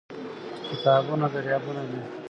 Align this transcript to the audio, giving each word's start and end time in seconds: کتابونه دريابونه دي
کتابونه 0.69 1.27
دريابونه 1.35 1.83
دي 1.89 1.99